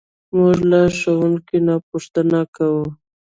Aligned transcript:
موږ 0.37 0.57
له 0.71 0.81
ښوونکي 0.97 1.57
نه 1.67 1.75
پوښتنې 1.87 2.41
کوو. 2.55 2.85